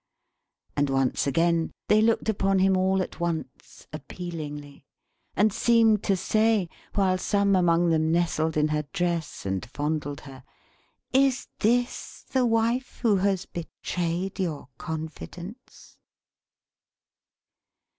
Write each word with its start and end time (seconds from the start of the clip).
And 0.75 0.89
once 0.89 1.27
again 1.27 1.71
they 1.87 2.01
looked 2.01 2.27
upon 2.27 2.57
him 2.57 2.75
all 2.75 3.03
at 3.03 3.19
once, 3.19 3.85
appealingly; 3.93 4.83
and 5.35 5.53
seemed 5.53 6.01
to 6.05 6.17
say, 6.17 6.69
while 6.95 7.19
some 7.19 7.55
among 7.55 7.91
them 7.91 8.11
nestled 8.11 8.57
in 8.57 8.69
her 8.69 8.81
dress 8.93 9.45
and 9.45 9.63
fondled 9.63 10.21
her, 10.21 10.43
"Is 11.13 11.49
this 11.59 12.25
the 12.31 12.47
Wife 12.47 12.97
who 13.03 13.17
has 13.17 13.45
betrayed 13.45 14.39
your 14.39 14.69
confidence!" 14.79 15.99